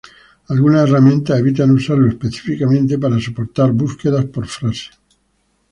[0.47, 4.89] Algunas herramientas evitan usarlo específicamente para soportar búsquedas por frase.